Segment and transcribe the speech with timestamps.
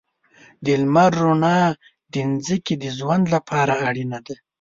[0.65, 1.59] د لمر رڼا
[2.13, 2.15] د
[2.45, 4.35] ځمکې د ژوند لپاره اړینه ده.